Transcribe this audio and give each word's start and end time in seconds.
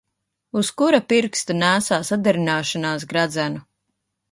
Uz 0.61 0.71
kura 0.81 0.99
pirksta 1.13 1.57
nēsā 1.59 2.01
saderināšānās 2.09 3.09
gredzenu? 3.15 3.65